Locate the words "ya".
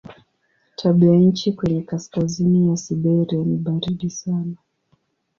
2.69-2.77